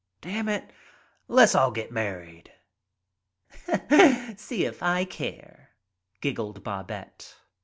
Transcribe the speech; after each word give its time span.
"Damn 0.21 0.49
it, 0.49 0.73
le's 1.27 1.53
all 1.53 1.69
get 1.69 1.91
married." 1.91 2.51
"See 4.35 4.65
if 4.65 4.81
I 4.81 5.05
care," 5.05 5.75
giggled 6.21 6.63
Babette. 6.63 7.35